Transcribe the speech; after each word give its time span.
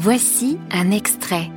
Voici 0.00 0.58
un 0.70 0.92
extrait, 0.92 1.50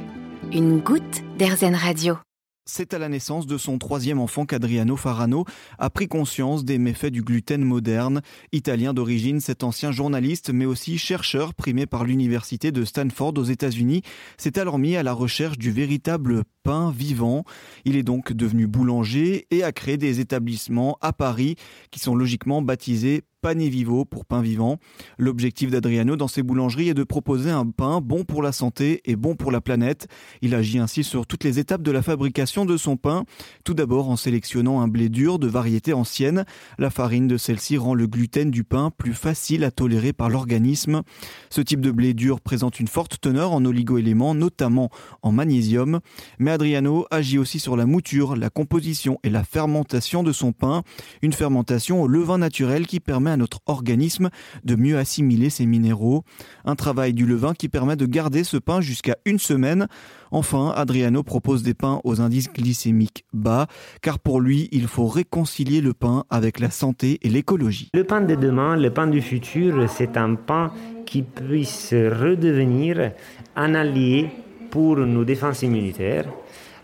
une 0.51 0.79
goutte 0.79 1.21
d'Airzen 1.38 1.75
Radio. 1.75 2.17
C'est 2.65 2.95
à 2.95 2.98
la 2.98 3.07
naissance 3.07 3.45
de 3.45 3.56
son 3.56 3.77
troisième 3.77 4.17
enfant 4.17 4.47
qu'Adriano 4.47 4.97
Farano 4.97 5.46
a 5.78 5.91
pris 5.91 6.07
conscience 6.07 6.65
des 6.65 6.79
méfaits 6.79 7.12
du 7.12 7.21
gluten 7.21 7.63
moderne. 7.63 8.21
Italien 8.51 8.96
d'origine, 8.96 9.41
cet 9.41 9.63
ancien 9.63 9.91
journaliste, 9.91 10.49
mais 10.49 10.65
aussi 10.65 10.97
chercheur 10.97 11.54
primé 11.54 11.85
par 11.85 12.04
l'université 12.04 12.71
de 12.71 12.83
Stanford 12.83 13.33
aux 13.38 13.43
États-Unis, 13.43 14.01
s'est 14.37 14.58
alors 14.58 14.79
mis 14.79 14.96
à 14.96 15.03
la 15.03 15.13
recherche 15.13 15.60
du 15.60 15.69
véritable 15.69 16.42
pain 16.64 16.89
vivant. 16.89 17.44
Il 17.86 17.96
est 17.96 18.02
donc 18.02 18.34
devenu 18.34 18.66
boulanger 18.66 19.46
et 19.52 19.62
a 19.62 19.71
créé 19.71 19.98
des 19.98 20.20
établissements 20.20 20.98
à 21.02 21.14
Paris 21.14 21.58
qui 21.92 22.00
sont 22.00 22.16
logiquement 22.16 22.64
baptisés 22.64 23.21
Pané 23.42 23.70
Vivo 23.70 24.05
pour 24.05 24.26
pain 24.26 24.42
vivant. 24.42 24.78
L'objectif 25.18 25.71
d'Adriano 25.71 26.16
dans 26.16 26.28
ses 26.28 26.44
boulangeries 26.44 26.90
est 26.90 26.94
de 26.94 27.04
proposer 27.04 27.50
un 27.50 27.66
pain 27.66 28.00
bon 28.00 28.23
pour 28.23 28.44
la 28.44 28.52
santé 28.52 29.02
et 29.05 29.16
bon 29.16 29.36
pour 29.36 29.52
la 29.52 29.62
planète. 29.62 30.08
Il 30.44 30.54
agit 30.54 30.77
ainsi 30.77 31.04
sur 31.04 31.26
toutes 31.26 31.44
les 31.44 31.58
étapes 31.58 31.81
de 31.81 31.90
la 31.90 32.04
fabrication 32.04 32.66
de 32.66 32.77
son 32.77 32.98
pain. 32.98 33.26
Tout 33.64 33.73
d'abord 33.73 34.12
en 34.12 34.16
sélectionnant 34.16 34.81
un 34.81 34.88
blé 34.88 35.09
dur 35.09 35.40
de 35.40 35.48
variété 35.48 35.91
ancienne. 35.91 36.45
La 36.77 36.91
farine 36.91 37.27
de 37.27 37.36
celle-ci 37.36 37.77
rend 37.77 37.95
le 37.95 38.05
gluten 38.05 38.52
du 38.52 38.64
pain 38.64 38.91
plus 38.95 39.16
facile 39.16 39.64
à 39.64 39.72
tolérer 39.72 40.14
par 40.14 40.30
l'organisme. 40.30 41.02
Ce 41.50 41.62
type 41.62 41.81
de 41.81 41.89
blé 41.89 42.14
dur 42.14 42.42
présente 42.42 42.80
une 42.80 42.88
forte 42.88 43.20
teneur 43.20 43.53
en 43.53 43.66
oligoéléments, 43.66 44.36
notamment 44.36 44.92
en 45.23 45.31
magnésium. 45.31 46.00
Mais 46.38 46.52
Adriano 46.52 47.08
agit 47.09 47.39
aussi 47.39 47.58
sur 47.58 47.76
la 47.76 47.88
mouture, 47.88 48.36
la 48.36 48.52
composition 48.52 49.17
et 49.23 49.31
la 49.31 49.44
fermentation 49.44 50.22
de 50.22 50.31
son 50.31 50.52
pain. 50.52 50.84
Une 51.23 51.34
fermentation 51.34 52.03
au 52.03 52.08
levain 52.08 52.38
naturel 52.38 52.86
qui 52.86 53.00
permet 53.00 53.30
à 53.31 53.38
notre 53.38 53.59
organisme 53.66 54.30
de 54.63 54.76
mieux 54.76 54.98
assimiler 54.98 55.49
ces 55.49 55.66
minéraux. 55.66 56.23
Un 56.66 56.76
travail 56.76 57.13
du 57.13 57.26
levain 57.26 57.53
qui 57.53 57.70
permet 57.70 57.95
de 57.95 58.05
garder 58.05 58.44
ce 58.44 58.58
pain 58.58 58.81
jusqu'à 58.81 59.17
une 59.26 59.39
semaine. 59.39 59.88
Enfin, 60.31 60.73
Adriano 60.76 61.23
propose 61.23 61.63
des 61.63 61.73
pains 61.73 62.00
aux 62.03 62.22
indices 62.22 62.52
glycémiques 62.52 63.25
bas, 63.33 63.67
car 64.02 64.19
pour 64.19 64.39
lui, 64.39 64.69
il 64.72 64.88
faut 64.88 65.08
réconcilier 65.08 65.81
le 65.81 65.94
pain 65.94 66.23
avec 66.30 66.59
la 66.59 66.69
santé 66.69 67.19
et 67.22 67.30
l'écologie. 67.30 67.89
Le 67.94 68.03
pain 68.03 68.22
de 68.22 68.36
demain, 68.36 68.78
le 68.78 68.91
pain 68.91 69.08
du 69.08 69.22
futur, 69.22 69.89
c'est 69.89 70.17
un 70.17 70.36
pain 70.36 70.72
qui 71.06 71.23
puisse 71.23 71.91
redevenir 71.94 73.11
un 73.56 73.75
allié 73.75 74.30
pour 74.69 74.97
nos 74.97 75.25
défenses 75.25 75.63
immunitaires, 75.63 76.25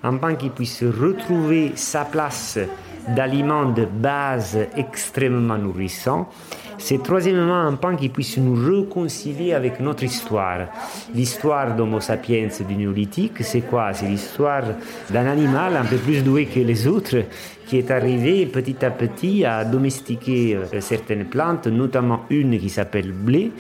un 0.04 0.18
pain 0.18 0.36
qui 0.36 0.50
puisse 0.50 0.84
retrouver 0.84 1.72
sa 1.76 2.04
place 2.04 2.60
d'aliments 3.16 3.66
de 3.66 3.86
base 3.86 4.58
extrêmement 4.76 5.58
nourrissants. 5.58 6.30
C'est 6.80 7.02
troisièmement 7.02 7.62
un 7.62 7.74
pain 7.74 7.96
qui 7.96 8.10
puisse 8.10 8.38
nous 8.38 8.54
réconcilier 8.54 9.54
avec 9.54 9.80
notre 9.80 10.04
histoire. 10.04 10.68
L'histoire 11.14 11.76
d'Homo 11.76 12.00
sapiens 12.00 12.50
du 12.68 12.76
néolithique, 12.76 13.44
c'est 13.44 13.62
quoi? 13.62 13.94
C'est 13.94 14.06
l'histoire 14.06 14.64
d'un 15.10 15.26
animal 15.26 15.76
un 15.76 15.86
peu 15.86 15.98
plus 15.98 16.24
doué 16.24 16.46
que 16.46 16.60
les 16.60 16.88
autres 16.88 17.24
qui 17.66 17.78
est 17.78 17.92
arrivé 17.92 18.46
petit 18.46 18.86
à 18.86 18.92
petit 18.92 19.44
à 19.44 19.66
domestiquer 19.66 20.56
euh, 20.56 20.80
certaines 20.80 21.26
plantes, 21.26 21.68
notamment 21.68 22.22
une 22.30 22.58
qui 22.60 22.70
s'appelle 22.70 23.12
blé, 23.12 23.52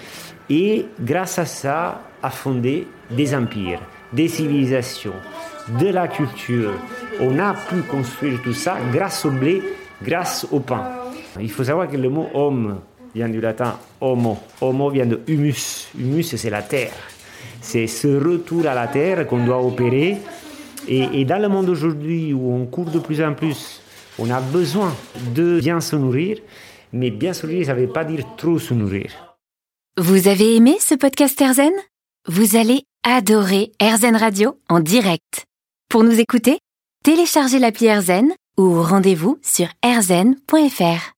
et 0.50 0.86
grâce 1.02 1.40
à 1.40 1.46
ça 1.46 2.02
a 2.24 2.30
fondé 2.30 2.88
des 3.12 3.36
empires, 3.36 3.82
des 4.14 4.28
civilisations, 4.30 5.14
de 5.80 5.88
la 5.88 6.08
culture. 6.08 6.74
On 7.20 7.38
a 7.40 7.54
pu 7.54 7.82
construire 7.82 8.42
tout 8.42 8.54
ça 8.54 8.78
grâce 8.92 9.26
au 9.26 9.32
blé, 9.32 9.62
grâce 10.02 10.48
au 10.52 10.60
pain. 10.60 10.84
Il 11.40 11.52
faut 11.52 11.64
savoir 11.64 11.90
que 11.90 11.98
le 11.98 12.10
mot 12.10 12.28
homme 12.34 12.80
vient 13.14 13.30
du 13.30 13.42
latin 13.42 13.78
homo. 14.02 14.38
Homo 14.62 14.90
vient 14.90 15.06
de 15.06 15.22
humus. 15.28 15.90
Humus, 15.98 16.36
c'est 16.36 16.50
la 16.50 16.62
terre. 16.62 16.94
C'est 17.62 17.88
ce 17.88 18.08
retour 18.08 18.66
à 18.68 18.74
la 18.74 18.88
terre 18.88 19.28
qu'on 19.28 19.44
doit 19.44 19.62
opérer. 19.62 20.18
Et, 20.88 21.26
dans 21.26 21.42
le 21.42 21.50
monde 21.50 21.70
aujourd'hui 21.70 22.34
où 22.34 22.54
on 22.54 22.66
court 22.66 22.90
de 22.90 23.00
plus 23.00 23.22
en 23.22 23.34
plus, 23.34 23.82
on 24.18 24.30
a 24.30 24.40
besoin 24.40 24.96
de 25.36 25.60
bien 25.60 25.82
se 25.82 25.96
nourrir. 25.96 26.38
Mais 26.94 27.12
bien 27.12 27.34
se 27.34 27.46
nourrir, 27.46 27.66
ça 27.66 27.74
ne 27.74 27.82
veut 27.82 27.92
pas 27.92 28.06
dire 28.06 28.24
trop 28.38 28.58
se 28.58 28.74
nourrir. 28.74 29.12
Vous 29.98 30.28
avez 30.28 30.56
aimé 30.56 30.78
ce 30.80 30.96
podcast 30.96 31.42
Erzen? 31.42 31.74
Vous 32.28 32.56
allez 32.56 32.84
adorer 33.04 33.72
Erzen 33.80 34.16
Radio 34.16 34.58
en 34.70 34.80
direct. 34.80 35.47
Pour 35.90 36.04
nous 36.04 36.20
écouter, 36.20 36.60
téléchargez 37.06 37.60
l'appli 37.60 37.86
AirZen 37.86 38.34
ou 38.58 38.84
rendez-vous 38.84 39.40
sur 39.42 39.68
airzen.fr. 39.82 41.14